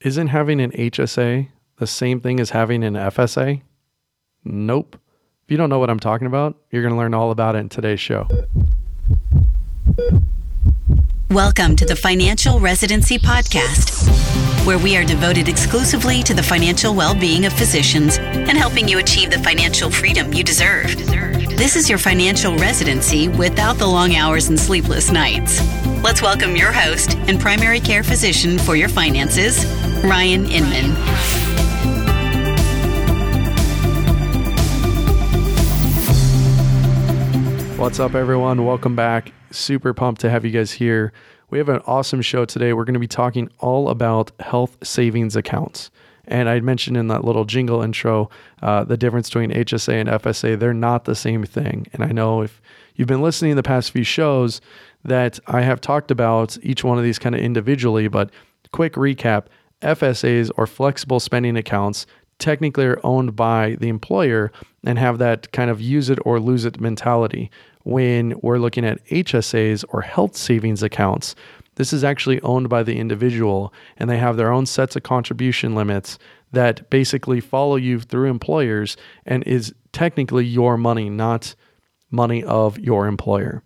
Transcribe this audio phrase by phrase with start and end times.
[0.00, 1.48] isn't having an HSA
[1.78, 3.62] the same thing as having an FSA?
[4.44, 4.96] Nope.
[5.44, 7.58] If you don't know what I'm talking about, you're going to learn all about it
[7.58, 8.28] in today's show.
[11.30, 14.06] Welcome to the Financial Residency Podcast,
[14.64, 18.98] where we are devoted exclusively to the financial well being of physicians and helping you
[18.98, 20.96] achieve the financial freedom you deserve.
[21.56, 25.60] This is your financial residency without the long hours and sleepless nights.
[26.00, 29.66] Let's welcome your host and primary care physician for your finances,
[30.04, 30.94] Ryan Inman.
[37.76, 38.64] What's up, everyone?
[38.64, 39.32] Welcome back.
[39.50, 41.12] Super pumped to have you guys here.
[41.50, 42.72] We have an awesome show today.
[42.72, 45.90] We're going to be talking all about health savings accounts.
[46.28, 48.30] And I mentioned in that little jingle intro
[48.62, 50.58] uh, the difference between HSA and FSA.
[50.58, 51.86] They're not the same thing.
[51.92, 52.60] And I know if
[52.94, 54.60] you've been listening the past few shows
[55.04, 58.30] that I have talked about each one of these kind of individually, but
[58.72, 59.46] quick recap
[59.82, 62.06] FSAs or flexible spending accounts
[62.38, 64.52] technically are owned by the employer
[64.84, 67.50] and have that kind of use it or lose it mentality.
[67.84, 71.34] When we're looking at HSAs or health savings accounts,
[71.76, 75.74] this is actually owned by the individual and they have their own sets of contribution
[75.74, 76.18] limits
[76.52, 81.54] that basically follow you through employers and is technically your money, not
[82.10, 83.62] money of your employer.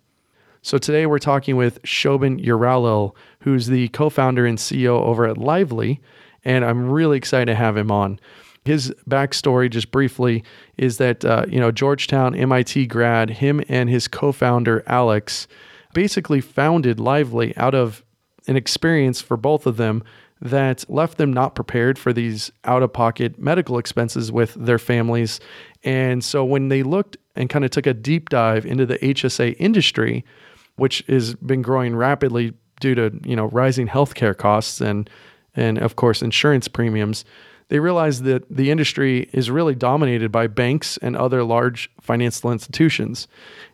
[0.65, 5.99] So today we're talking with Shobin Uralil, who's the co-founder and CEO over at Lively,
[6.45, 8.17] and I'm really excited to have him on.
[8.63, 10.41] His backstory, just briefly,
[10.77, 15.49] is that uh, you know Georgetown MIT grad, him and his co-founder Alex,
[15.93, 18.01] basically founded Lively out of
[18.47, 20.01] an experience for both of them
[20.41, 25.41] that left them not prepared for these out-of-pocket medical expenses with their families.
[25.83, 29.55] And so when they looked and kind of took a deep dive into the HSA
[29.59, 30.23] industry,
[30.75, 35.09] which has been growing rapidly due to you know rising healthcare costs and
[35.55, 37.23] and of course insurance premiums
[37.69, 43.27] they realized that the industry is really dominated by banks and other large financial institutions.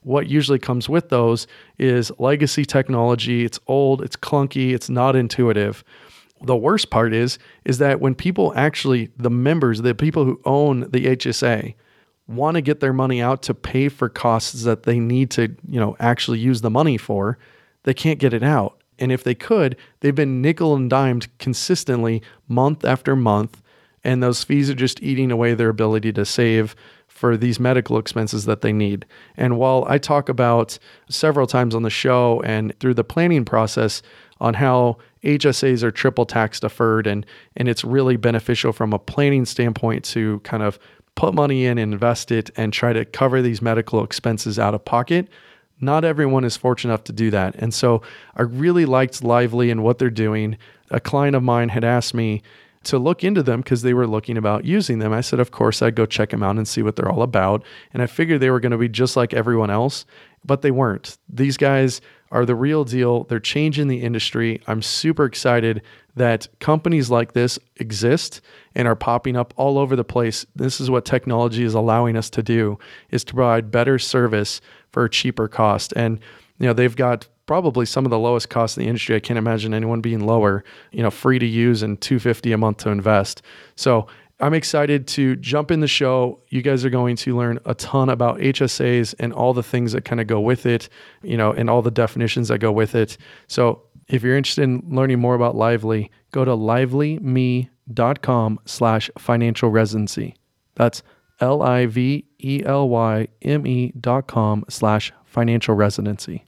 [0.03, 3.43] What usually comes with those is legacy technology.
[3.43, 5.83] It's old, it's clunky, it's not intuitive.
[6.41, 10.81] The worst part is is that when people actually the members, the people who own
[10.91, 11.75] the HSA
[12.29, 15.79] want to get their money out to pay for costs that they need to, you
[15.79, 17.37] know, actually use the money for,
[17.83, 18.81] they can't get it out.
[18.99, 23.61] And if they could, they've been nickel and dimed consistently month after month
[24.03, 26.75] and those fees are just eating away their ability to save
[27.07, 29.05] for these medical expenses that they need.
[29.35, 30.79] And while I talk about
[31.09, 34.01] several times on the show and through the planning process
[34.39, 37.25] on how HSAs are triple tax deferred and
[37.57, 40.79] and it's really beneficial from a planning standpoint to kind of
[41.19, 45.27] put money in, invest it and try to cover these medical expenses out of pocket.
[45.81, 47.55] Not everyone is fortunate enough to do that.
[47.55, 48.01] And so
[48.37, 50.57] I really liked Lively and what they're doing.
[50.91, 52.41] A client of mine had asked me,
[52.85, 55.11] to look into them because they were looking about using them.
[55.11, 57.63] I said, of course, I'd go check them out and see what they're all about.
[57.93, 60.05] And I figured they were going to be just like everyone else,
[60.45, 61.17] but they weren't.
[61.27, 61.99] These guys
[62.31, 63.25] are the real deal.
[63.25, 64.61] They're changing the industry.
[64.65, 65.81] I'm super excited
[66.15, 68.41] that companies like this exist
[68.75, 70.45] and are popping up all over the place.
[70.55, 72.77] This is what technology is allowing us to do
[73.09, 74.61] is to provide better service
[74.91, 75.93] for a cheaper cost.
[75.95, 76.19] And
[76.57, 79.15] you know, they've got probably some of the lowest costs in the industry.
[79.15, 82.77] I can't imagine anyone being lower, you know, free to use and 250 a month
[82.79, 83.41] to invest.
[83.75, 84.07] So
[84.41, 86.39] I'm excited to jump in the show.
[86.49, 90.05] You guys are going to learn a ton about HSAs and all the things that
[90.05, 90.87] kind of go with it,
[91.23, 93.17] you know, and all the definitions that go with it.
[93.47, 100.35] So if you're interested in learning more about Lively, go to livelyme.com slash financial residency.
[100.75, 101.01] That's
[101.39, 102.23] L-I-V-E-L-Y-M-E
[103.99, 106.43] dot com slash financial residency.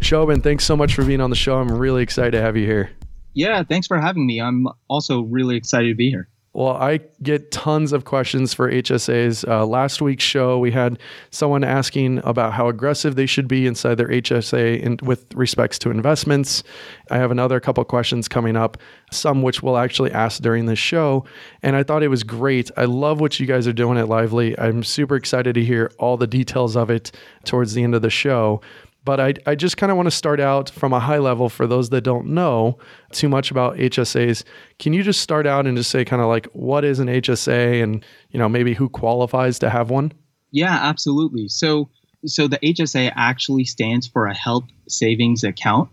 [0.00, 1.58] Shobin, thanks so much for being on the show.
[1.58, 2.90] I'm really excited to have you here.
[3.32, 4.40] Yeah, thanks for having me.
[4.40, 6.28] I'm also really excited to be here.
[6.54, 9.46] Well, I get tons of questions for HSAs.
[9.46, 11.00] Uh, last week's show, we had
[11.30, 15.90] someone asking about how aggressive they should be inside their HSA in, with respects to
[15.90, 16.62] investments.
[17.10, 18.78] I have another couple questions coming up,
[19.10, 21.24] some which we'll actually ask during this show.
[21.60, 22.70] And I thought it was great.
[22.76, 24.56] I love what you guys are doing at Lively.
[24.56, 27.10] I'm super excited to hear all the details of it
[27.44, 28.60] towards the end of the show.
[29.04, 31.66] But I, I just kind of want to start out from a high level for
[31.66, 32.78] those that don't know
[33.12, 34.44] too much about HSAs.
[34.78, 37.82] Can you just start out and just say kind of like what is an HSA
[37.82, 40.12] and you know maybe who qualifies to have one?
[40.52, 41.48] Yeah, absolutely.
[41.48, 41.90] So
[42.26, 45.90] so the HSA actually stands for a health savings account.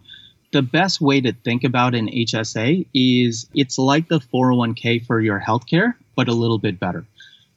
[0.53, 5.39] The best way to think about an HSA is it's like the 401k for your
[5.39, 7.05] healthcare, but a little bit better.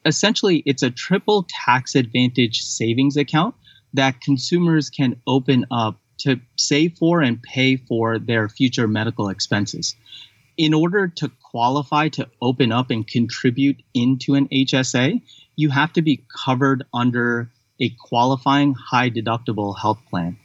[0.04, 3.54] Essentially, it's a triple tax advantage savings account
[3.94, 9.96] that consumers can open up to save for and pay for their future medical expenses.
[10.56, 15.20] In order to qualify to open up and contribute into an HSA,
[15.56, 17.50] you have to be covered under
[17.80, 20.36] a qualifying high deductible health plan.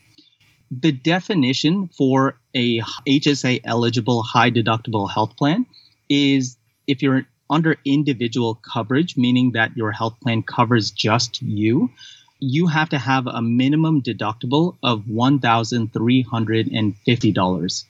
[0.71, 5.65] The definition for a HSA eligible high deductible health plan
[6.09, 6.57] is
[6.87, 11.89] if you're under individual coverage, meaning that your health plan covers just you,
[12.39, 17.83] you have to have a minimum deductible of $1,350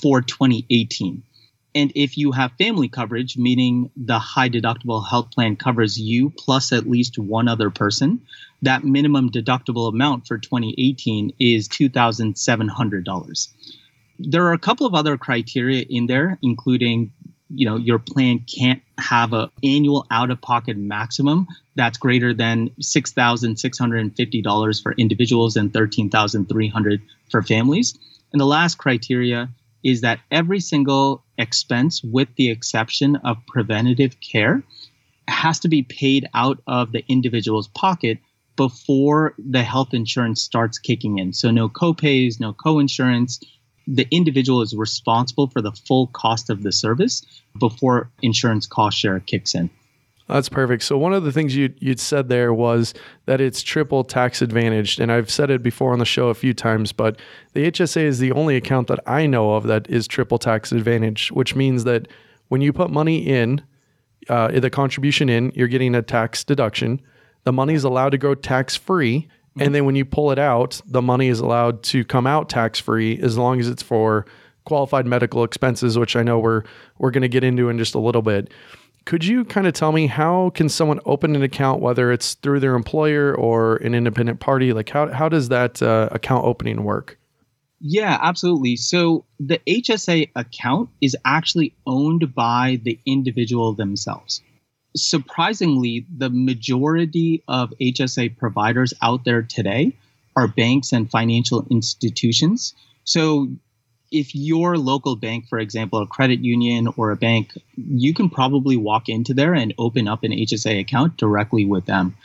[0.00, 1.22] for 2018.
[1.74, 6.72] And if you have family coverage, meaning the high deductible health plan covers you plus
[6.72, 8.22] at least one other person,
[8.62, 13.48] that minimum deductible amount for 2018 is $2,700.
[14.18, 17.12] There are a couple of other criteria in there, including
[17.48, 21.46] you know your plan can't have an annual out of pocket maximum
[21.76, 27.96] that's greater than $6,650 for individuals and 13,300 for families.
[28.32, 29.48] And the last criteria
[29.84, 34.62] is that every single expense with the exception of preventative care
[35.28, 38.18] has to be paid out of the individual's pocket
[38.56, 41.32] before the health insurance starts kicking in.
[41.32, 43.40] So no copays, no co-insurance,
[43.86, 47.24] the individual is responsible for the full cost of the service
[47.58, 49.70] before insurance cost share kicks in.
[50.28, 50.82] That's perfect.
[50.82, 52.94] So one of the things you you'd said there was
[53.26, 56.52] that it's triple tax advantaged, and I've said it before on the show a few
[56.52, 56.92] times.
[56.92, 57.20] But
[57.52, 61.30] the HSA is the only account that I know of that is triple tax advantage,
[61.30, 62.08] which means that
[62.48, 63.62] when you put money in,
[64.28, 67.00] uh, the contribution in, you're getting a tax deduction.
[67.44, 70.80] The money is allowed to go tax free, and then when you pull it out,
[70.86, 74.26] the money is allowed to come out tax free as long as it's for
[74.64, 76.62] qualified medical expenses, which I know we're
[76.98, 78.52] we're going to get into in just a little bit.
[79.04, 82.58] Could you kind of tell me how can someone open an account, whether it's through
[82.60, 84.72] their employer or an independent party?
[84.72, 87.18] Like how how does that uh, account opening work?
[87.80, 88.76] Yeah, absolutely.
[88.76, 94.42] So the HSA account is actually owned by the individual themselves
[94.96, 99.92] surprisingly, the majority of HSA providers out there today
[100.34, 102.74] are banks and financial institutions.
[103.04, 103.48] So
[104.10, 108.76] if your local bank, for example, a credit union or a bank, you can probably
[108.76, 112.16] walk into there and open up an HSA account directly with them.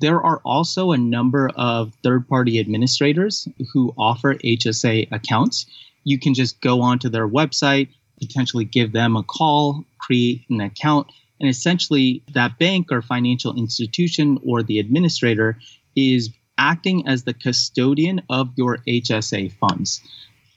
[0.00, 5.66] There are also a number of third party administrators who offer HSA accounts.
[6.04, 7.88] You can just go onto their website,
[8.18, 11.08] potentially give them a call, create an account,
[11.40, 15.58] and essentially, that bank or financial institution or the administrator
[15.96, 20.02] is acting as the custodian of your HSA funds.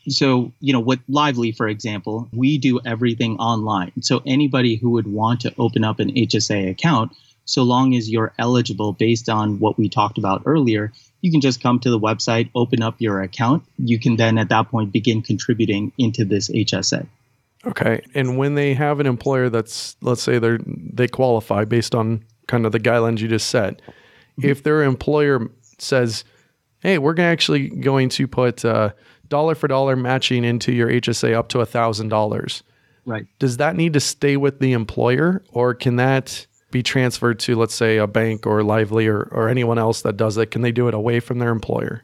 [0.10, 3.94] So, you know, with Lively, for example, we do everything online.
[4.02, 7.14] So, anybody who would want to open up an HSA account,
[7.46, 10.92] so long as you're eligible based on what we talked about earlier,
[11.22, 13.64] you can just come to the website, open up your account.
[13.78, 17.08] You can then at that point begin contributing into this HSA.
[17.66, 18.02] Okay.
[18.14, 22.66] And when they have an employer that's let's say they they qualify based on kind
[22.66, 24.50] of the guidelines you just set, mm-hmm.
[24.50, 26.24] if their employer says,
[26.80, 28.92] "Hey, we're actually going to put uh,
[29.30, 32.64] dollar for dollar matching into your HSA up to a thousand dollars,"
[33.06, 33.26] right?
[33.40, 37.76] Does that need to stay with the employer, or can that be transferred to, let's
[37.76, 40.48] say, a bank or Lively or, or anyone else that does it?
[40.48, 42.04] Can they do it away from their employer?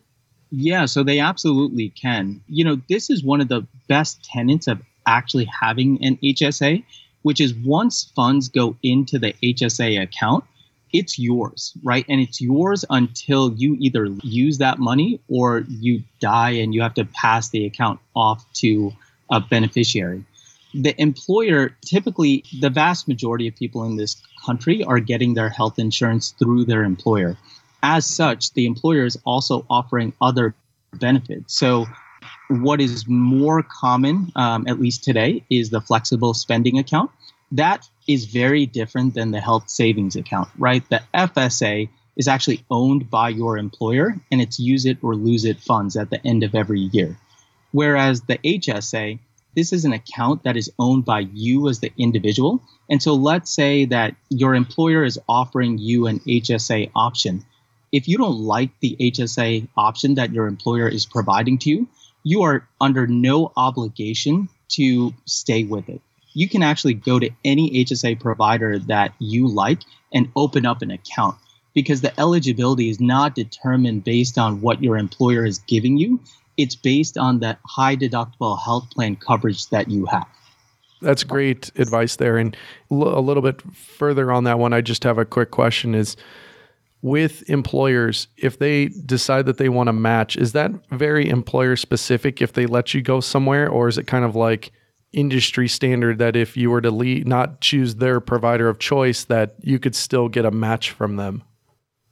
[0.51, 2.41] Yeah, so they absolutely can.
[2.47, 6.83] You know, this is one of the best tenets of actually having an HSA,
[7.23, 10.43] which is once funds go into the HSA account,
[10.91, 12.05] it's yours, right?
[12.09, 16.95] And it's yours until you either use that money or you die and you have
[16.95, 18.93] to pass the account off to
[19.29, 20.23] a beneficiary.
[20.73, 25.79] The employer, typically, the vast majority of people in this country are getting their health
[25.79, 27.37] insurance through their employer.
[27.81, 30.53] As such, the employer is also offering other
[30.93, 31.55] benefits.
[31.55, 31.85] So,
[32.49, 37.11] what is more common, um, at least today, is the flexible spending account.
[37.51, 40.83] That is very different than the health savings account, right?
[40.89, 45.59] The FSA is actually owned by your employer and it's use it or lose it
[45.59, 47.17] funds at the end of every year.
[47.71, 49.19] Whereas the HSA,
[49.55, 52.61] this is an account that is owned by you as the individual.
[52.89, 57.45] And so let's say that your employer is offering you an HSA option.
[57.91, 61.87] If you don't like the HSA option that your employer is providing to you,
[62.23, 66.01] you are under no obligation to stay with it.
[66.33, 69.81] You can actually go to any HSA provider that you like
[70.13, 71.35] and open up an account
[71.73, 76.19] because the eligibility is not determined based on what your employer is giving you.
[76.57, 80.27] It's based on that high deductible health plan coverage that you have.
[81.01, 82.37] That's great advice there.
[82.37, 82.55] And
[82.91, 86.17] a little bit further on that one, I just have a quick question is
[87.01, 92.41] with employers, if they decide that they want to match, is that very employer specific
[92.41, 93.69] if they let you go somewhere?
[93.69, 94.71] Or is it kind of like
[95.13, 99.55] industry standard that if you were to leave, not choose their provider of choice, that
[99.61, 101.43] you could still get a match from them?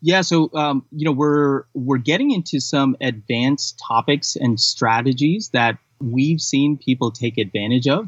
[0.02, 5.80] Yeah, so um, you know we're we're getting into some advanced topics and strategies that
[6.00, 8.08] we've seen people take advantage of,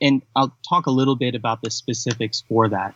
[0.00, 2.94] and I'll talk a little bit about the specifics for that.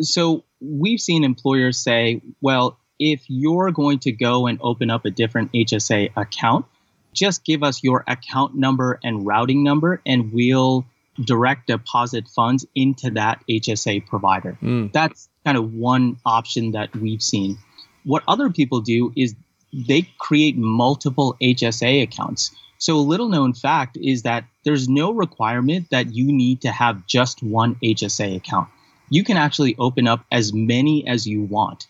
[0.00, 5.10] So we've seen employers say, well, if you're going to go and open up a
[5.10, 6.66] different HSA account,
[7.12, 10.84] just give us your account number and routing number, and we'll
[11.22, 14.58] direct deposit funds into that HSA provider.
[14.60, 14.92] Mm.
[14.92, 17.58] That's kind of one option that we've seen.
[18.04, 19.34] What other people do is
[19.72, 22.50] they create multiple HSA accounts.
[22.78, 27.06] So, a little known fact is that there's no requirement that you need to have
[27.06, 28.68] just one HSA account.
[29.08, 31.86] You can actually open up as many as you want.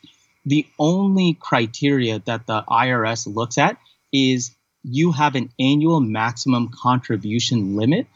[0.46, 3.78] The only criteria that the IRS looks at
[4.12, 8.06] is you have an annual maximum contribution limit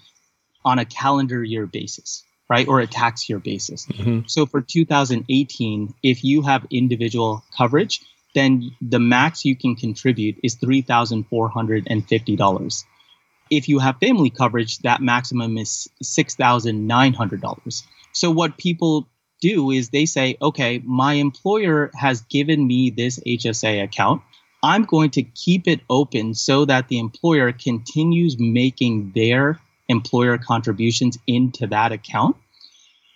[0.64, 2.66] on a calendar year basis right?
[2.66, 3.84] Or a tax year basis.
[3.86, 4.20] Mm-hmm.
[4.26, 8.00] So for 2018, if you have individual coverage,
[8.34, 12.84] then the max you can contribute is $3,450.
[13.50, 17.82] If you have family coverage, that maximum is $6,900.
[18.18, 19.08] So what people
[19.40, 24.22] do is they say, okay, my employer has given me this HSA account.
[24.60, 31.16] I'm going to keep it open so that the employer continues making their employer contributions
[31.28, 32.36] into that account.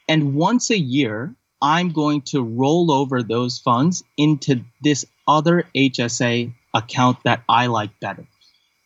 [0.08, 6.54] And once a year, I'm going to roll over those funds into this other HSA
[6.74, 8.24] account that I like better.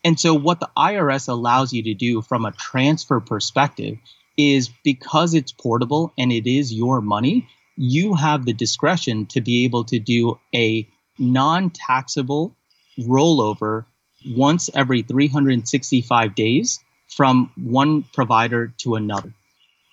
[0.02, 3.98] And so, what the IRS allows you to do from a transfer perspective
[4.36, 9.64] is because it's portable and it is your money, you have the discretion to be
[9.64, 10.88] able to do a
[11.18, 12.54] non taxable
[12.98, 13.84] rollover
[14.26, 19.32] once every 365 days from one provider to another.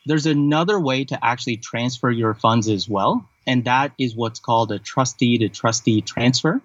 [0.05, 4.71] There's another way to actually transfer your funds as well, and that is what's called
[4.71, 6.61] a trustee to trustee transfer.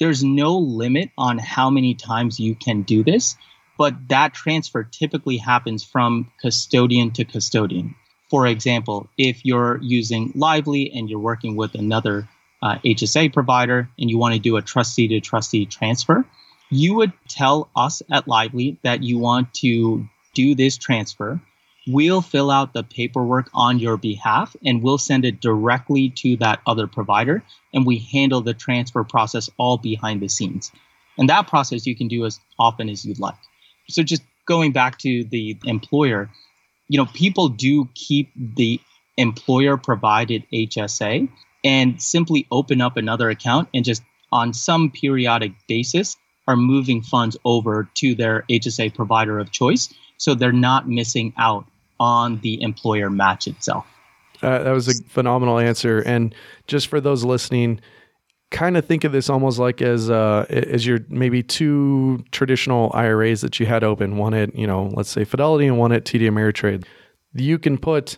[0.00, 3.36] There's no limit on how many times you can do this,
[3.76, 7.94] but that transfer typically happens from custodian to custodian.
[8.30, 12.28] For example, if you're using Lively and you're working with another
[12.62, 16.24] uh, HSA provider and you want to do a trustee to trustee transfer,
[16.70, 21.40] you would tell us at Lively that you want to do this transfer.
[21.86, 26.60] We'll fill out the paperwork on your behalf and we'll send it directly to that
[26.66, 27.44] other provider.
[27.74, 30.72] And we handle the transfer process all behind the scenes.
[31.18, 33.36] And that process you can do as often as you'd like.
[33.88, 36.30] So just going back to the employer,
[36.88, 38.80] you know, people do keep the
[39.16, 41.28] employer provided HSA
[41.64, 47.36] and simply open up another account and just on some periodic basis are moving funds
[47.44, 49.92] over to their HSA provider of choice.
[50.18, 51.64] So they're not missing out
[51.98, 53.86] on the employer match itself.
[54.42, 56.00] Uh, that was a phenomenal answer.
[56.00, 56.34] And
[56.66, 57.80] just for those listening,
[58.54, 63.40] kind of think of this almost like as uh, as your maybe two traditional IRAs
[63.40, 64.16] that you had open.
[64.16, 66.86] One at you know, let's say Fidelity, and one at TD Ameritrade.
[67.34, 68.16] You can put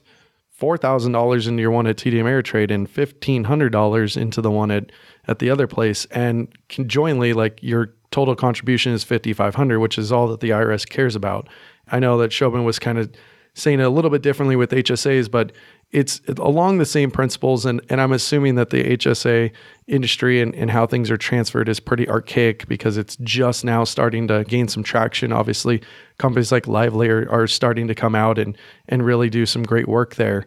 [0.51, 4.51] four thousand dollars into your one at TD Ameritrade and fifteen hundred dollars into the
[4.51, 4.93] one at
[5.27, 10.29] at the other place, and conjointly, like your total contribution is 5500 which is all
[10.29, 11.49] that the IRS cares about.
[11.89, 13.11] I know that Shobin was kind of
[13.55, 15.53] saying it a little bit differently with HSAs, but
[15.93, 17.65] it's along the same principles.
[17.65, 19.53] And, and I'm assuming that the HSA
[19.87, 24.27] industry and, and how things are transferred is pretty archaic because it's just now starting
[24.29, 25.33] to gain some traction.
[25.33, 25.83] Obviously,
[26.19, 29.89] companies like Lively are, are starting to come out and, and really do some great
[29.89, 30.47] work there.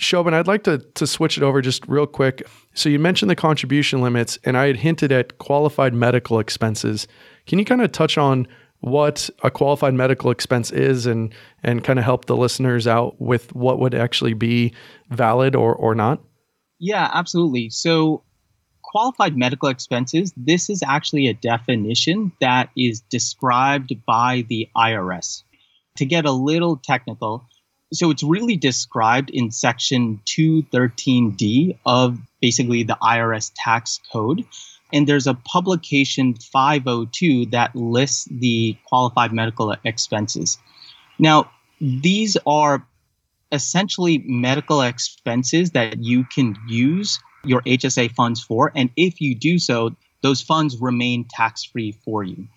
[0.00, 2.42] Shobin, I'd like to, to switch it over just real quick.
[2.74, 7.06] So you mentioned the contribution limits, and I had hinted at qualified medical expenses.
[7.46, 8.48] Can you kind of touch on
[8.82, 13.54] what a qualified medical expense is and and kind of help the listeners out with
[13.54, 14.74] what would actually be
[15.08, 16.20] valid or, or not?
[16.80, 17.70] Yeah, absolutely.
[17.70, 18.24] So
[18.82, 25.44] qualified medical expenses, this is actually a definition that is described by the IRS.
[25.96, 27.46] To get a little technical,
[27.92, 34.44] so it's really described in section 213D of basically the IRS tax code.
[34.92, 40.58] And there's a publication 502 that lists the qualified medical expenses.
[41.18, 42.86] Now, these are
[43.50, 48.72] essentially medical expenses that you can use your HSA funds for.
[48.74, 52.48] And if you do so, those funds remain tax free for you.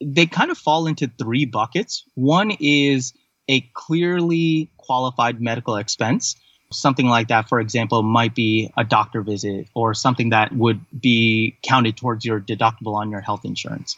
[0.00, 2.04] They kind of fall into three buckets.
[2.14, 3.12] One is
[3.48, 6.36] a clearly qualified medical expense.
[6.72, 11.56] Something like that, for example, might be a doctor visit or something that would be
[11.62, 13.96] counted towards your deductible on your health insurance.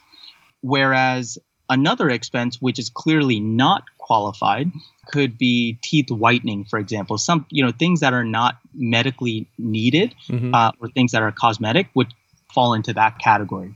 [0.60, 1.38] Whereas
[1.68, 4.70] another expense, which is clearly not qualified,
[5.06, 7.18] could be teeth whitening, for example.
[7.18, 10.54] Some, you know, things that are not medically needed mm-hmm.
[10.54, 12.12] uh, or things that are cosmetic would
[12.52, 13.74] fall into that category.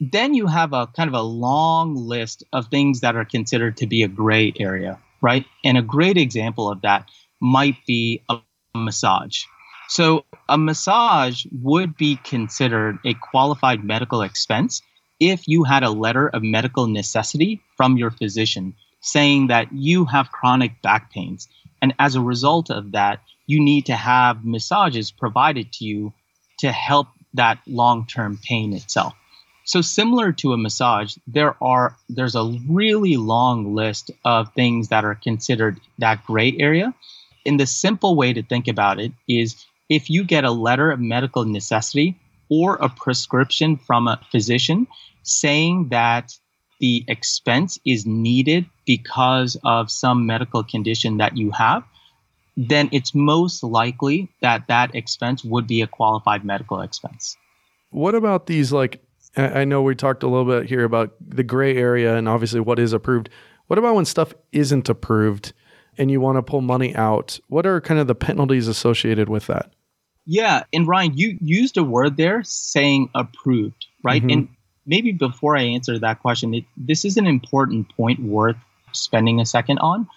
[0.00, 3.86] Then you have a kind of a long list of things that are considered to
[3.86, 5.46] be a gray area, right?
[5.64, 7.08] And a great example of that
[7.44, 8.38] might be a
[8.74, 9.44] massage.
[9.88, 14.80] So, a massage would be considered a qualified medical expense
[15.20, 20.32] if you had a letter of medical necessity from your physician saying that you have
[20.32, 21.46] chronic back pains.
[21.82, 26.14] And as a result of that, you need to have massages provided to you
[26.60, 29.12] to help that long term pain itself.
[29.64, 35.04] So similar to a massage, there are there's a really long list of things that
[35.04, 36.94] are considered that gray area
[37.46, 41.00] and the simple way to think about it is if you get a letter of
[41.00, 44.86] medical necessity or a prescription from a physician
[45.22, 46.32] saying that
[46.80, 51.82] the expense is needed because of some medical condition that you have,
[52.56, 57.36] then it's most likely that that expense would be a qualified medical expense.
[57.90, 58.72] What about these?
[58.72, 59.02] Like,
[59.36, 62.78] I know we talked a little bit here about the gray area and obviously what
[62.78, 63.30] is approved.
[63.66, 65.52] What about when stuff isn't approved?
[65.98, 69.46] And you want to pull money out, what are kind of the penalties associated with
[69.46, 69.72] that?
[70.26, 74.22] Yeah, and Ryan, you used a word there saying approved, right?
[74.22, 74.30] Mm-hmm.
[74.30, 74.48] And
[74.86, 78.56] maybe before I answer that question, it, this is an important point worth
[78.92, 80.08] spending a second on.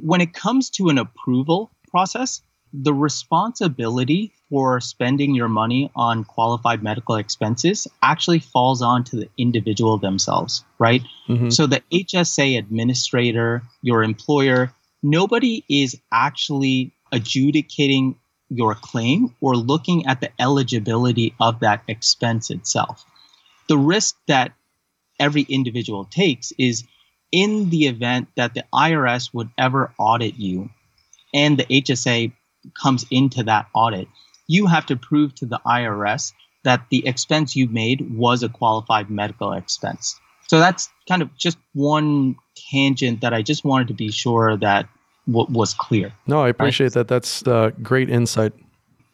[0.00, 6.82] When it comes to an approval process, the responsibility for spending your money on qualified
[6.82, 11.02] medical expenses actually falls on to the individual themselves, right?
[11.28, 11.50] Mm-hmm.
[11.50, 18.16] So the HSA administrator, your employer, nobody is actually adjudicating
[18.48, 23.04] your claim or looking at the eligibility of that expense itself.
[23.68, 24.52] The risk that
[25.18, 26.84] every individual takes is
[27.30, 30.70] in the event that the IRS would ever audit you
[31.32, 32.32] and the HSA
[32.80, 34.08] comes into that audit,
[34.48, 36.32] you have to prove to the IRS
[36.64, 40.18] that the expense you made was a qualified medical expense.
[40.50, 42.34] So that's kind of just one
[42.72, 44.88] tangent that I just wanted to be sure that
[45.28, 46.12] w- was clear.
[46.26, 46.94] No, I appreciate right?
[46.94, 47.06] that.
[47.06, 48.52] That's uh, great insight.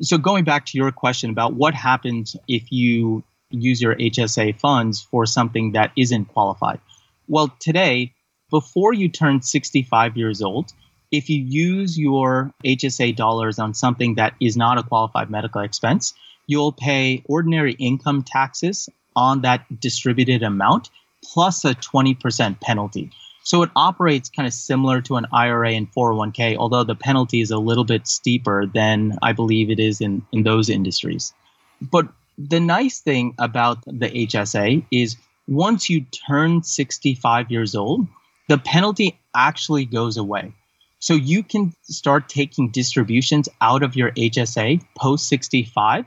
[0.00, 5.02] So going back to your question about what happens if you use your HSA funds
[5.02, 6.80] for something that isn't qualified.
[7.28, 8.14] Well, today,
[8.50, 10.72] before you turn 65 years old,
[11.12, 16.14] if you use your HSA dollars on something that is not a qualified medical expense,
[16.46, 20.88] you'll pay ordinary income taxes on that distributed amount
[21.32, 23.10] plus a 20% penalty.
[23.42, 27.50] So it operates kind of similar to an IRA and 401k, although the penalty is
[27.50, 31.32] a little bit steeper than I believe it is in, in those industries.
[31.80, 32.08] But
[32.38, 38.08] the nice thing about the HSA is once you turn 65 years old,
[38.48, 40.52] the penalty actually goes away.
[40.98, 46.04] So you can start taking distributions out of your HSA post 65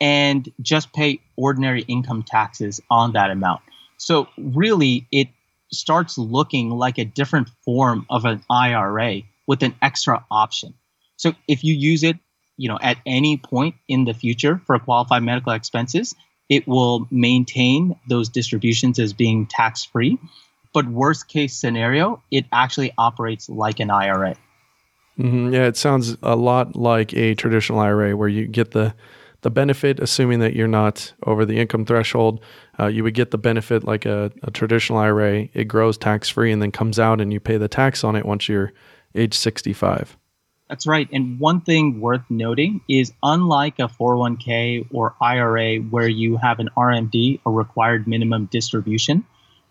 [0.00, 3.62] and just pay ordinary income taxes on that amount.
[3.98, 5.28] So really it
[5.72, 10.74] starts looking like a different form of an IRA with an extra option.
[11.16, 12.16] So if you use it,
[12.56, 16.14] you know, at any point in the future for qualified medical expenses,
[16.48, 20.18] it will maintain those distributions as being tax free.
[20.72, 24.36] But worst case scenario, it actually operates like an IRA.
[25.18, 25.52] Mm-hmm.
[25.52, 28.94] Yeah, it sounds a lot like a traditional IRA where you get the
[29.42, 32.42] the benefit, assuming that you're not over the income threshold,
[32.78, 35.48] uh, you would get the benefit like a, a traditional IRA.
[35.54, 38.26] It grows tax free and then comes out, and you pay the tax on it
[38.26, 38.72] once you're
[39.14, 40.16] age 65.
[40.68, 41.08] That's right.
[41.12, 46.68] And one thing worth noting is unlike a 401k or IRA where you have an
[46.76, 49.24] RMD, a required minimum distribution,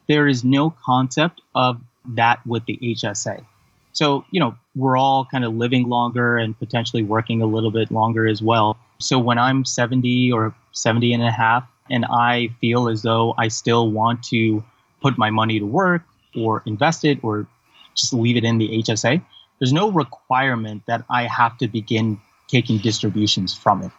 [0.08, 1.80] there is no concept of
[2.16, 3.46] that with the HSA.
[3.94, 7.92] So, you know, we're all kind of living longer and potentially working a little bit
[7.92, 8.78] longer as well.
[9.00, 13.48] So when I'm 70 or 70 and a half, and I feel as though I
[13.48, 14.64] still want to
[15.02, 16.04] put my money to work
[16.36, 17.48] or invest it or
[17.96, 19.24] just leave it in the HSA,
[19.60, 23.92] there's no requirement that I have to begin taking distributions from it.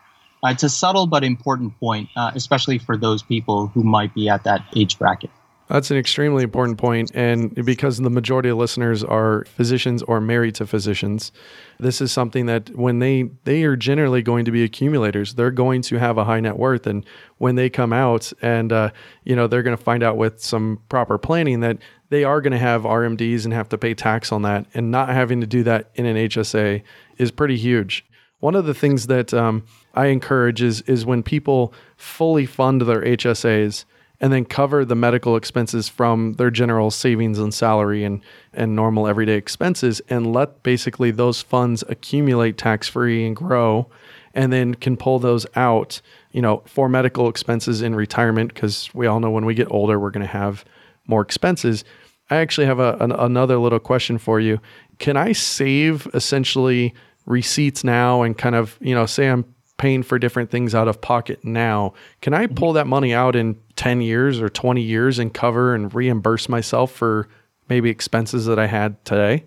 [0.44, 4.28] Uh, it's a subtle but important point, uh, especially for those people who might be
[4.28, 5.30] at that age bracket.
[5.68, 10.54] That's an extremely important point, and because the majority of listeners are physicians or married
[10.57, 11.31] to physicians,
[11.78, 15.83] this is something that when they they are generally going to be accumulators, they're going
[15.83, 17.04] to have a high net worth, and
[17.37, 18.90] when they come out, and uh,
[19.24, 21.76] you know they're going to find out with some proper planning that
[22.09, 25.11] they are going to have RMDs and have to pay tax on that, and not
[25.11, 26.83] having to do that in an HSA
[27.18, 28.07] is pretty huge.
[28.40, 33.02] One of the things that um, I encourage is is when people fully fund their
[33.02, 33.85] HSAs
[34.20, 38.20] and then cover the medical expenses from their general savings and salary and,
[38.52, 43.88] and normal everyday expenses and let basically those funds accumulate tax free and grow
[44.35, 46.00] and then can pull those out
[46.33, 49.98] you know for medical expenses in retirement because we all know when we get older
[49.98, 50.64] we're going to have
[51.07, 51.85] more expenses.
[52.31, 54.61] I actually have a, an, another little question for you.
[54.98, 56.92] Can i save essentially
[57.24, 59.44] receipts now and kind of you know say i'm
[59.78, 61.94] paying for different things out of pocket now.
[62.20, 65.92] Can I pull that money out in 10 years or 20 years and cover and
[65.94, 67.28] reimburse myself for
[67.68, 69.44] maybe expenses that I had today?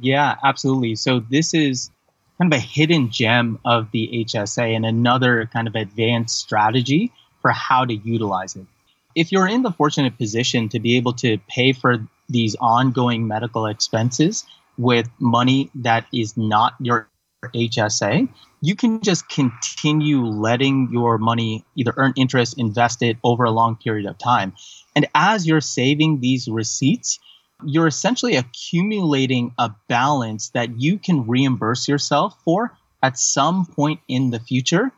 [0.00, 0.94] Yeah, absolutely.
[0.94, 1.90] So this is
[2.38, 7.10] kind of a hidden gem of the HSA and another kind of advanced strategy
[7.42, 8.66] for how to utilize it.
[9.14, 13.66] If you're in the fortunate position to be able to pay for these ongoing medical
[13.66, 14.44] expenses
[14.76, 17.08] with money that is not your
[17.46, 18.28] HSA,
[18.60, 23.76] you can just continue letting your money either earn interest, invest it over a long
[23.76, 24.52] period of time.
[24.96, 27.20] And as you're saving these receipts,
[27.64, 34.30] you're essentially accumulating a balance that you can reimburse yourself for at some point in
[34.30, 34.90] the future.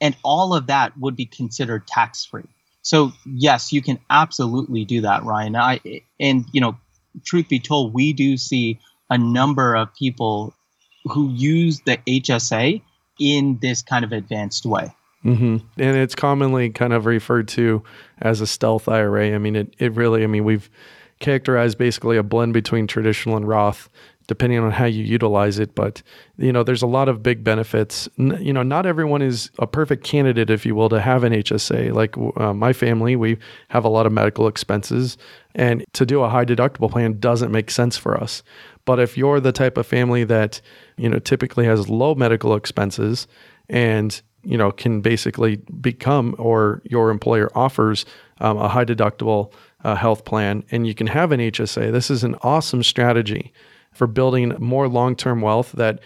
[0.00, 2.48] And all of that would be considered tax free.
[2.82, 5.56] So, yes, you can absolutely do that, Ryan.
[5.56, 5.80] I,
[6.18, 6.78] and, you know,
[7.24, 10.54] truth be told, we do see a number of people
[11.04, 12.82] who use the HSA
[13.18, 14.94] in this kind of advanced way.
[15.24, 15.56] Mm-hmm.
[15.76, 17.82] And it's commonly kind of referred to
[18.20, 19.34] as a stealth IRA.
[19.34, 20.70] I mean, it, it really, I mean, we've
[21.18, 23.90] characterized basically a blend between traditional and Roth,
[24.30, 25.74] depending on how you utilize it.
[25.74, 26.04] But,
[26.38, 28.08] you know, there's a lot of big benefits.
[28.16, 31.32] N- you know, not everyone is a perfect candidate, if you will, to have an
[31.32, 31.92] HSA.
[31.92, 33.38] Like uh, my family, we
[33.70, 35.18] have a lot of medical expenses,
[35.56, 38.44] and to do a high deductible plan doesn't make sense for us.
[38.84, 40.60] But if you're the type of family that,
[40.96, 43.26] you know, typically has low medical expenses
[43.68, 48.06] and, you know, can basically become or your employer offers
[48.38, 52.22] um, a high deductible uh, health plan and you can have an HSA, this is
[52.22, 53.52] an awesome strategy
[53.92, 56.00] for building more long term wealth that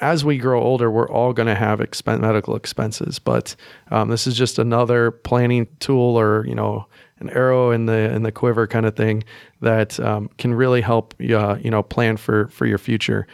[0.00, 3.18] as we grow older, we're all going to have expen- medical expenses.
[3.18, 3.54] But
[3.90, 6.86] um, this is just another planning tool or, you know,
[7.20, 9.22] an arrow in the in the quiver kind of thing
[9.60, 13.26] that um, can really help uh, you know plan for for your future.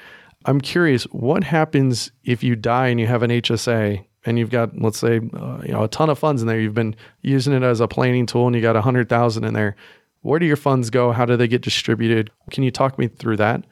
[0.44, 4.76] I'm curious, what happens if you die and you have an HSA and you've got
[4.81, 6.61] let's say uh, you know a ton of funds in there.
[6.61, 9.55] You've been using it as a planning tool and you got a hundred thousand in
[9.55, 9.76] there.
[10.26, 11.12] Where do your funds go?
[11.12, 12.32] How do they get distributed?
[12.50, 13.62] Can you talk me through that?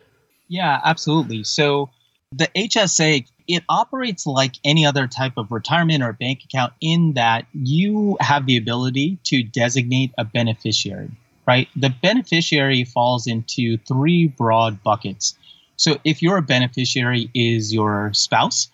[0.46, 1.42] Yeah, absolutely.
[1.42, 1.90] So
[2.30, 7.46] the HSA it operates like any other type of retirement or bank account in that
[7.52, 11.10] you have the ability to designate a beneficiary,
[11.46, 11.68] right?
[11.76, 15.36] The beneficiary falls into three broad buckets.
[15.76, 18.68] So if your beneficiary is your spouse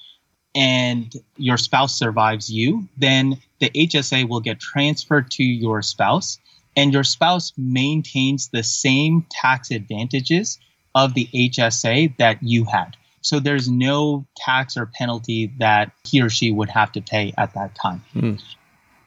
[0.54, 6.38] and your spouse survives you, then the HSA will get transferred to your spouse
[6.80, 10.58] and your spouse maintains the same tax advantages
[10.94, 12.96] of the HSA that you had.
[13.20, 17.52] So there's no tax or penalty that he or she would have to pay at
[17.52, 18.02] that time.
[18.14, 18.42] Mm.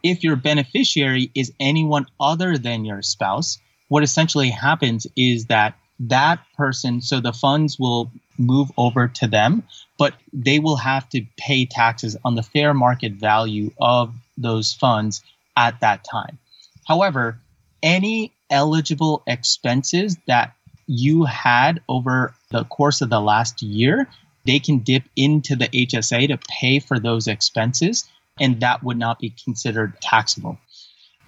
[0.04, 3.58] If your beneficiary is anyone other than your spouse,
[3.88, 9.64] what essentially happens is that that person, so the funds will move over to them,
[9.98, 15.24] but they will have to pay taxes on the fair market value of those funds
[15.56, 16.38] at that time.
[16.86, 17.40] However,
[17.84, 20.54] any eligible expenses that
[20.86, 24.08] you had over the course of the last year,
[24.46, 28.08] they can dip into the HSA to pay for those expenses,
[28.40, 30.58] and that would not be considered taxable.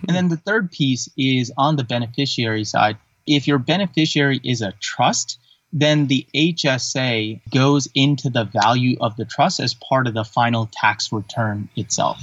[0.09, 2.97] And then the third piece is on the beneficiary side.
[3.27, 5.38] If your beneficiary is a trust,
[5.73, 10.71] then the HSA goes into the value of the trust as part of the final
[10.73, 12.21] tax return itself.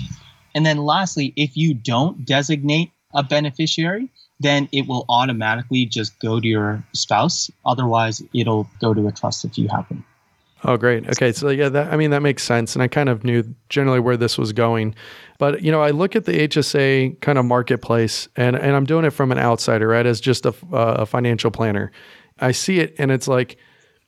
[0.56, 4.10] And then lastly, if you don't designate a beneficiary,
[4.44, 7.50] then it will automatically just go to your spouse.
[7.66, 10.06] Otherwise, it'll go to a trust if you them.
[10.66, 11.08] Oh, great.
[11.10, 11.34] Okay.
[11.34, 12.76] So, yeah, that, I mean, that makes sense.
[12.76, 14.96] And I kind of knew generally where this was going.
[15.38, 19.04] But, you know, I look at the HSA kind of marketplace and, and I'm doing
[19.04, 20.06] it from an outsider, right?
[20.06, 21.92] As just a, uh, a financial planner.
[22.40, 23.58] I see it and it's like,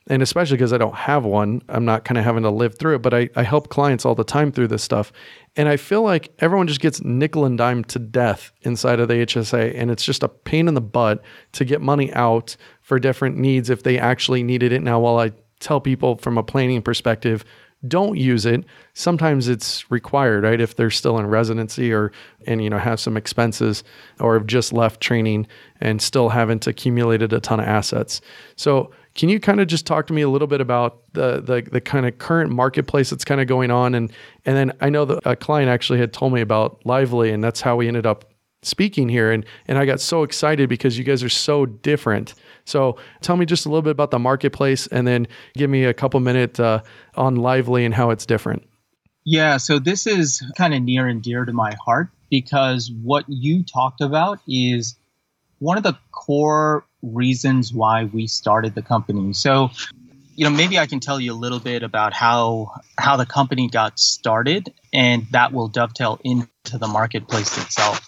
[0.08, 2.96] and especially because I don't have one, I'm not kind of having to live through
[2.96, 3.02] it.
[3.02, 5.12] But I, I help clients all the time through this stuff.
[5.56, 9.14] And I feel like everyone just gets nickel and dime to death inside of the
[9.14, 9.74] HSA.
[9.76, 13.68] And it's just a pain in the butt to get money out for different needs
[13.68, 14.82] if they actually needed it.
[14.82, 17.44] Now, while I tell people from a planning perspective,
[17.86, 18.64] don't use it.
[18.94, 20.60] Sometimes it's required, right?
[20.60, 22.10] If they're still in residency or
[22.46, 23.84] and you know have some expenses
[24.18, 25.46] or have just left training
[25.80, 28.20] and still haven't accumulated a ton of assets.
[28.56, 31.68] So can you kind of just talk to me a little bit about the the,
[31.72, 34.12] the kind of current marketplace that's kind of going on and
[34.44, 37.60] and then I know that a client actually had told me about Lively and that's
[37.60, 38.26] how we ended up
[38.62, 42.34] speaking here and and I got so excited because you guys are so different.
[42.64, 45.94] So tell me just a little bit about the marketplace and then give me a
[45.94, 46.82] couple minute uh,
[47.14, 48.68] on Lively and how it's different.
[49.24, 53.62] Yeah, so this is kind of near and dear to my heart because what you
[53.62, 54.96] talked about is
[55.58, 59.32] one of the core reasons why we started the company.
[59.32, 59.70] So,
[60.34, 63.68] you know, maybe I can tell you a little bit about how how the company
[63.68, 68.06] got started and that will dovetail into the marketplace itself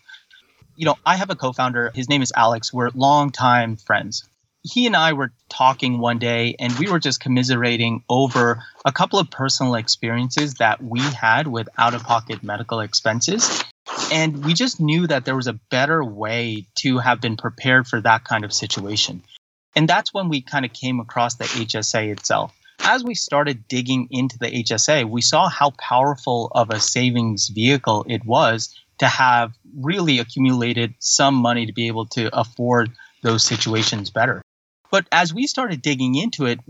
[0.79, 1.91] you know, I have a co-founder.
[1.95, 2.73] His name is Alex.
[2.73, 4.27] We're longtime friends.
[4.63, 9.19] He and I were talking one day, and we were just commiserating over a couple
[9.19, 13.65] of personal experiences that we had with out-of-pocket medical expenses.
[14.11, 18.01] And we just knew that there was a better way to have been prepared for
[18.01, 19.23] that kind of situation.
[19.77, 22.55] And that's when we kind of came across the HSA itself.
[22.81, 28.07] As we started digging into the HSA, we saw how powerful of a savings vehicle
[28.09, 32.91] it was to have really accumulated some money to be able to afford
[33.23, 34.43] those situations better.
[34.91, 36.61] But as we started digging into it,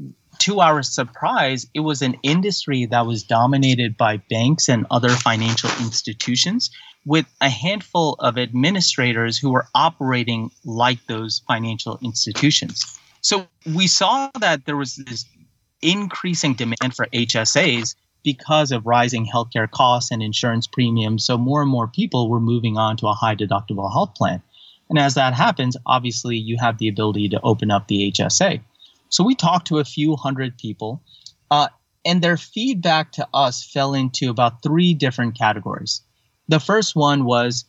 [0.41, 5.71] to our surprise, it was an industry that was dominated by banks and other financial
[5.81, 6.71] institutions,
[7.05, 12.99] with a handful of administrators who were operating like those financial institutions.
[13.21, 15.25] So we saw that there was this
[15.83, 21.25] increasing demand for HSAs because of rising healthcare costs and insurance premiums.
[21.25, 24.43] So more and more people were moving on to a high deductible health plan.
[24.91, 28.61] And as that happens, obviously you have the ability to open up the HSA.
[29.09, 31.03] So we talked to a few hundred people,
[31.51, 31.69] uh,
[32.05, 36.03] and their feedback to us fell into about three different categories.
[36.49, 37.65] The first one was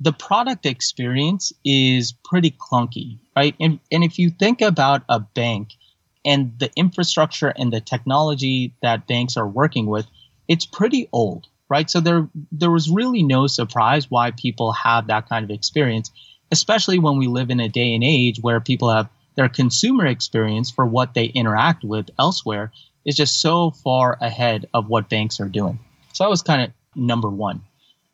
[0.00, 3.54] the product experience is pretty clunky, right?
[3.58, 5.70] And, and if you think about a bank,
[6.28, 10.06] and the infrastructure and the technology that banks are working with,
[10.46, 11.88] it's pretty old, right?
[11.90, 16.10] So there there was really no surprise why people have that kind of experience,
[16.52, 20.70] especially when we live in a day and age where people have their consumer experience
[20.70, 22.72] for what they interact with elsewhere
[23.04, 25.78] is just so far ahead of what banks are doing.
[26.12, 27.60] So that was kind of number 1.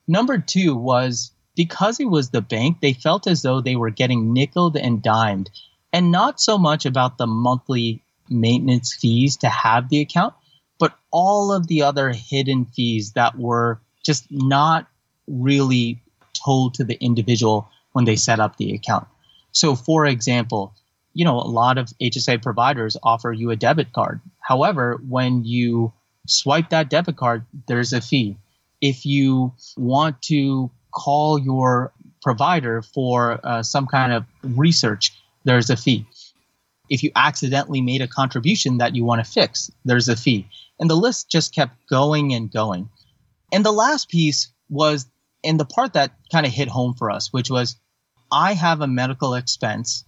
[0.06, 4.32] Number 2 was because it was the bank, they felt as though they were getting
[4.32, 5.50] nickeled and dimed
[5.92, 10.34] and not so much about the monthly maintenance fees to have the account,
[10.78, 14.88] but all of the other hidden fees that were just not
[15.26, 16.02] really
[16.44, 19.06] told to the individual when they set up the account.
[19.52, 20.74] So, for example,
[21.12, 24.20] you know, a lot of HSA providers offer you a debit card.
[24.40, 25.92] However, when you
[26.26, 28.36] swipe that debit card, there's a fee.
[28.84, 35.10] If you want to call your provider for uh, some kind of research,
[35.44, 36.06] there's a fee.
[36.90, 40.46] If you accidentally made a contribution that you want to fix, there's a fee.
[40.78, 42.90] And the list just kept going and going.
[43.54, 45.06] And the last piece was,
[45.42, 47.76] and the part that kind of hit home for us, which was
[48.30, 50.04] I have a medical expense.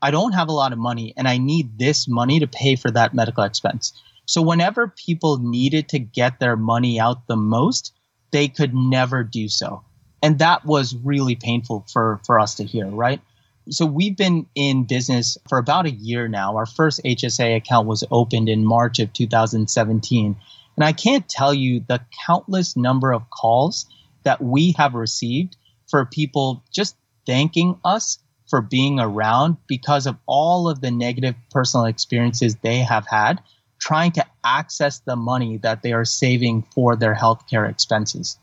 [0.00, 2.92] I don't have a lot of money, and I need this money to pay for
[2.92, 3.92] that medical expense.
[4.26, 7.92] So, whenever people needed to get their money out the most,
[8.30, 9.82] they could never do so.
[10.22, 13.20] And that was really painful for, for us to hear, right?
[13.70, 16.56] So we've been in business for about a year now.
[16.56, 20.36] Our first HSA account was opened in March of 2017.
[20.76, 23.86] And I can't tell you the countless number of calls
[24.24, 25.56] that we have received
[25.88, 31.86] for people just thanking us for being around because of all of the negative personal
[31.86, 33.40] experiences they have had
[33.80, 38.38] trying to access the money that they are saving for their healthcare expenses.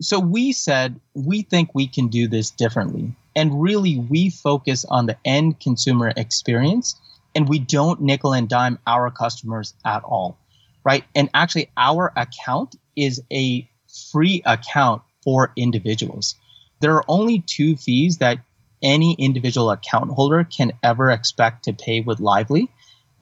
[0.00, 3.16] So we said, we think we can do this differently.
[3.34, 6.94] And really, we focus on the end consumer experience
[7.34, 10.38] and we don't nickel and dime our customers at all,
[10.84, 11.04] right?
[11.14, 13.68] And actually, our account is a
[14.10, 16.34] free account for individuals.
[16.80, 18.38] There are only two fees that
[18.82, 22.70] any individual account holder can ever expect to pay with Lively.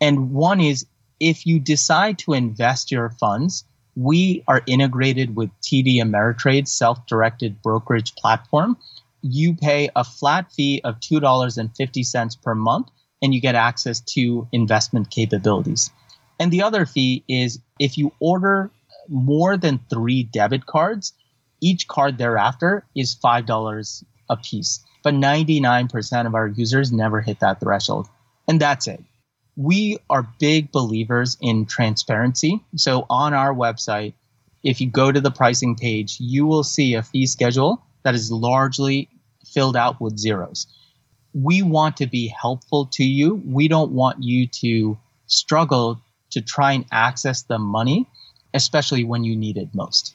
[0.00, 0.86] And one is
[1.24, 3.64] if you decide to invest your funds,
[3.96, 8.76] we are integrated with TD Ameritrade's self directed brokerage platform
[9.24, 12.88] you pay a flat fee of $2.50 per month
[13.22, 15.90] and you get access to investment capabilities.
[16.38, 18.70] And the other fee is if you order
[19.08, 21.14] more than three debit cards,
[21.62, 24.84] each card thereafter is $5 a piece.
[25.02, 28.08] But 99% of our users never hit that threshold.
[28.46, 29.02] And that's it.
[29.56, 32.60] We are big believers in transparency.
[32.76, 34.14] So on our website,
[34.62, 38.32] if you go to the pricing page, you will see a fee schedule that is
[38.32, 39.08] largely
[39.46, 40.66] filled out with zeros.
[41.34, 43.42] We want to be helpful to you.
[43.46, 48.08] We don't want you to struggle to try and access the money,
[48.54, 50.14] especially when you need it most.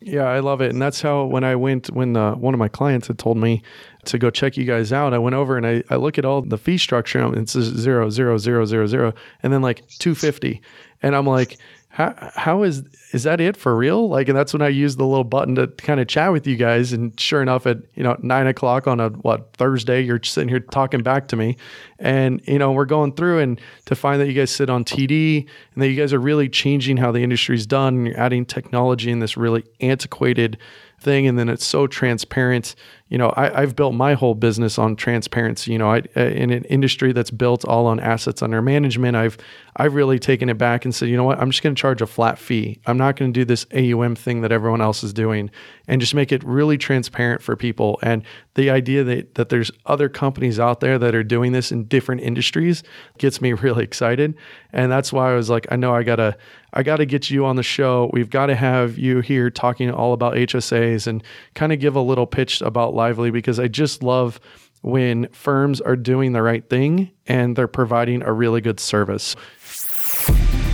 [0.00, 0.70] Yeah, I love it.
[0.70, 3.62] And that's how when I went, when uh, one of my clients had told me
[4.04, 6.40] to go check you guys out, I went over and I, I look at all
[6.40, 10.62] the fee structure and it's zero, zero, zero, zero, zero, and then like 250.
[11.02, 11.58] And I'm like,
[11.98, 14.08] how, how is is that it for real?
[14.08, 16.54] Like, and that's when I used the little button to kind of chat with you
[16.54, 16.92] guys.
[16.92, 20.60] And sure enough, at you know nine o'clock on a what Thursday, you're sitting here
[20.60, 21.56] talking back to me,
[21.98, 25.44] and you know we're going through and to find that you guys sit on TD
[25.74, 27.96] and that you guys are really changing how the industry's done.
[27.96, 30.56] And you're adding technology in this really antiquated
[31.00, 32.76] thing, and then it's so transparent
[33.08, 35.72] you know, I, have built my whole business on transparency.
[35.72, 39.38] You know, I, uh, in an industry that's built all on assets under management, I've
[39.76, 42.02] I've really taken it back and said, you know what, I'm just going to charge
[42.02, 42.80] a flat fee.
[42.86, 45.50] I'm not going to do this AUM thing that everyone else is doing,
[45.86, 47.98] and just make it really transparent for people.
[48.02, 51.84] And the idea that that there's other companies out there that are doing this in
[51.84, 52.82] different industries
[53.16, 54.34] gets me really excited.
[54.72, 56.36] And that's why I was like, I know I gotta
[56.72, 58.10] I got to get you on the show.
[58.12, 61.22] We've got to have you here talking all about HSAs and
[61.54, 64.38] kind of give a little pitch about Lively because I just love
[64.82, 69.34] when firms are doing the right thing and they're providing a really good service.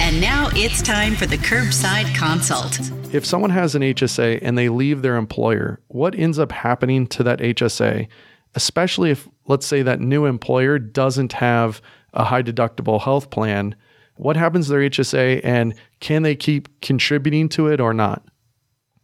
[0.00, 2.78] And now it's time for the curbside consult.
[3.14, 7.22] If someone has an HSA and they leave their employer, what ends up happening to
[7.22, 8.08] that HSA,
[8.54, 11.80] especially if, let's say, that new employer doesn't have
[12.14, 13.74] a high deductible health plan?
[14.16, 18.22] What happens to their HSA and can they keep contributing to it or not?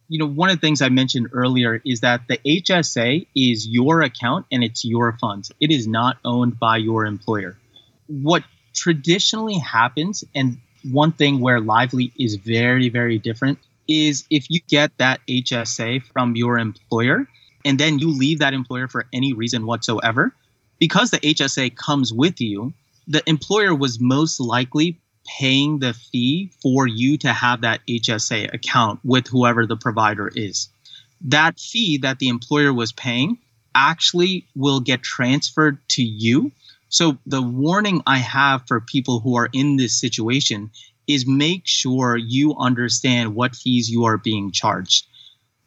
[0.09, 4.03] You know, one of the things I mentioned earlier is that the HSA is your
[4.03, 5.53] account and it's your funds.
[5.61, 7.57] It is not owned by your employer.
[8.09, 8.42] What
[8.75, 10.59] traditionally happens, and
[10.90, 16.35] one thing where Lively is very, very different, is if you get that HSA from
[16.35, 17.29] your employer
[17.64, 20.35] and then you leave that employer for any reason whatsoever,
[20.81, 22.73] because the HSA comes with you,
[23.11, 29.01] the employer was most likely paying the fee for you to have that HSA account
[29.03, 30.68] with whoever the provider is.
[31.23, 33.38] That fee that the employer was paying
[33.75, 36.53] actually will get transferred to you.
[36.88, 40.70] So, the warning I have for people who are in this situation
[41.09, 45.07] is make sure you understand what fees you are being charged.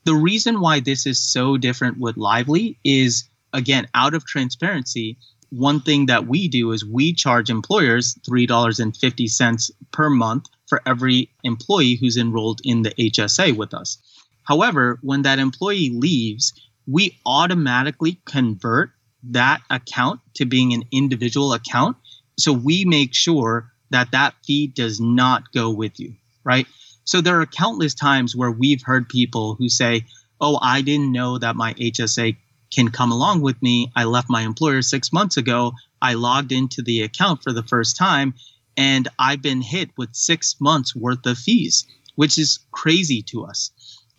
[0.05, 5.17] The reason why this is so different with Lively is, again, out of transparency,
[5.55, 11.95] one thing that we do is we charge employers $3.50 per month for every employee
[11.95, 13.99] who's enrolled in the HSA with us.
[14.43, 16.53] However, when that employee leaves,
[16.87, 18.91] we automatically convert
[19.29, 21.97] that account to being an individual account.
[22.39, 26.65] So we make sure that that fee does not go with you, right?
[27.05, 30.05] So there are countless times where we've heard people who say,
[30.41, 32.35] Oh, I didn't know that my HSA
[32.73, 33.91] can come along with me.
[33.95, 35.73] I left my employer six months ago.
[36.01, 38.33] I logged into the account for the first time,
[38.75, 43.71] and I've been hit with six months worth of fees, which is crazy to us.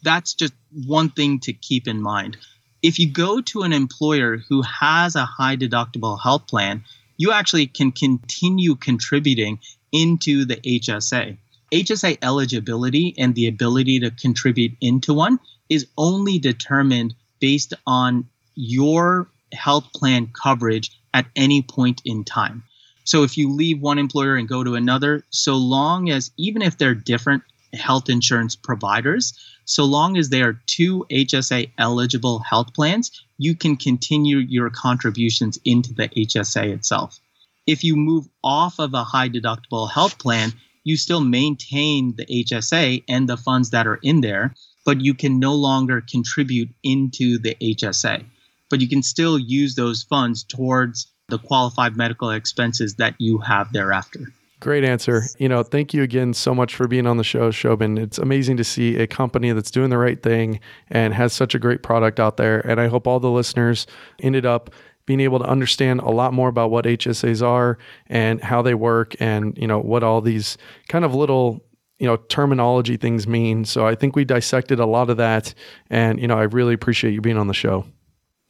[0.03, 0.55] That's just
[0.87, 2.37] one thing to keep in mind.
[2.83, 6.85] If you go to an employer who has a high deductible health plan,
[7.17, 9.61] you actually can continue contributing
[9.93, 11.39] into the HSA.
[11.73, 19.29] HSA eligibility and the ability to contribute into one is only determined based on your
[19.53, 22.65] health plan coverage at any point in time.
[23.05, 26.79] So if you leave one employer and go to another, so long as, even if
[26.79, 27.43] they're different
[27.75, 33.77] health insurance providers, so long as they are two HSA eligible health plans, you can
[33.77, 37.19] continue your contributions into the HSA itself.
[37.67, 43.05] If you move off of a high deductible health plan, you still maintain the HSA
[43.09, 47.57] and the funds that are in there, but you can no longer contribute into the
[47.61, 48.25] HSA
[48.71, 53.73] but you can still use those funds towards the qualified medical expenses that you have
[53.73, 54.21] thereafter.
[54.61, 55.25] Great answer.
[55.39, 57.99] You know, thank you again so much for being on the show, Shobin.
[57.99, 61.59] It's amazing to see a company that's doing the right thing and has such a
[61.59, 62.61] great product out there.
[62.61, 63.87] And I hope all the listeners
[64.21, 64.71] ended up
[65.07, 69.15] being able to understand a lot more about what HSAs are and how they work
[69.21, 70.57] and, you know, what all these
[70.89, 71.63] kind of little
[71.99, 75.55] you know terminology things mean so i think we dissected a lot of that
[75.91, 77.87] and you know i really appreciate you being on the show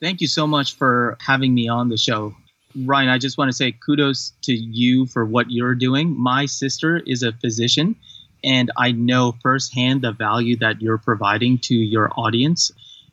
[0.05, 2.37] Thank you so much for having me on the show.
[2.85, 6.15] Ryan, I just want to say kudos to you for what you're doing.
[6.15, 7.97] My sister is a physician,
[8.45, 12.71] and I know firsthand the value that you're providing to your audience.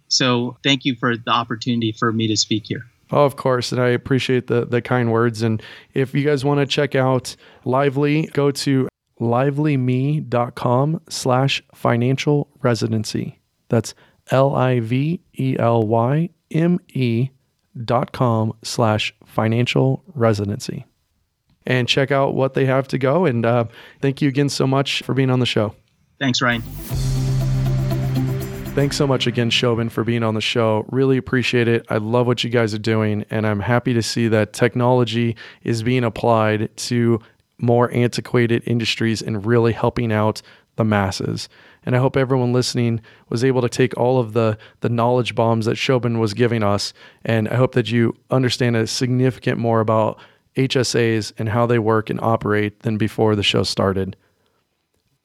[0.09, 2.81] So thank you for the opportunity for me to speak here.
[3.09, 3.71] Oh, of course.
[3.71, 5.43] And I appreciate the, the kind words.
[5.43, 5.63] And
[5.93, 13.39] if you guys want to check out Lively, go to livelyme.com slash financial residency.
[13.69, 13.95] That's
[14.29, 17.29] L I V E L Y M E
[17.85, 20.85] dot com slash financial residency.
[21.65, 23.25] And check out what they have to go.
[23.25, 23.65] And uh,
[24.01, 25.75] thank you again so much for being on the show.
[26.19, 26.61] Thanks, Ryan.
[28.73, 30.85] Thanks so much again, Shobin, for being on the show.
[30.89, 31.85] Really appreciate it.
[31.89, 35.83] I love what you guys are doing, and I'm happy to see that technology is
[35.83, 37.19] being applied to
[37.57, 40.41] more antiquated industries and really helping out
[40.77, 41.49] the masses.
[41.83, 45.65] And I hope everyone listening was able to take all of the the knowledge bombs
[45.65, 46.93] that Shobin was giving us,
[47.25, 50.19] and I hope that you understand a significant more about
[50.55, 54.15] HSAs and how they work and operate than before the show started.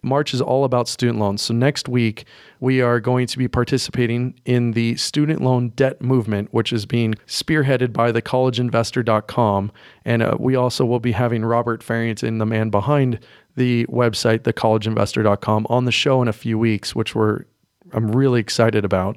[0.06, 1.42] March is all about student loans.
[1.42, 2.24] So next week,
[2.60, 7.14] we are going to be participating in the student loan debt movement, which is being
[7.26, 9.72] spearheaded by the collegeinvestor.com.
[10.04, 13.18] And uh, we also will be having Robert Farrington, the man behind
[13.56, 17.44] the website, thecollegeinvestor.com, on the show in a few weeks, which we're
[17.92, 19.16] I'm really excited about.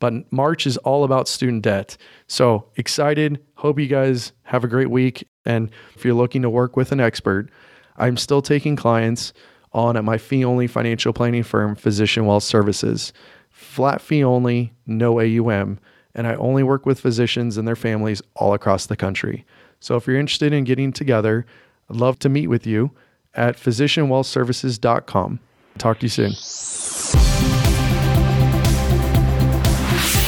[0.00, 1.96] But March is all about student debt.
[2.26, 3.40] So excited.
[3.54, 5.28] Hope you guys have a great week.
[5.44, 7.50] And if you're looking to work with an expert,
[7.96, 9.32] I'm still taking clients
[9.78, 13.12] on at my fee only financial planning firm, Physician Wealth Services.
[13.50, 15.78] Flat fee only, no AUM,
[16.14, 19.44] and I only work with physicians and their families all across the country.
[19.80, 21.46] So if you're interested in getting together,
[21.88, 22.90] I'd love to meet with you
[23.34, 25.40] at physicianwealthservices.com.
[25.78, 26.32] Talk to you soon.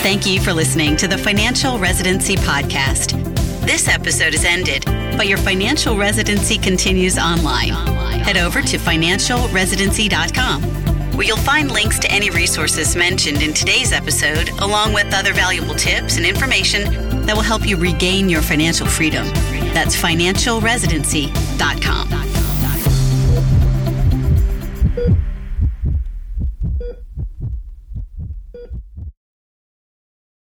[0.03, 3.13] Thank you for listening to the Financial Residency Podcast.
[3.67, 4.85] This episode is ended,
[5.17, 8.10] but your financial residency continues online.
[8.31, 10.63] Head over to financialresidency.com,
[11.17, 15.75] where you'll find links to any resources mentioned in today's episode, along with other valuable
[15.75, 19.27] tips and information that will help you regain your financial freedom.
[19.75, 22.30] That's financialresidency.com.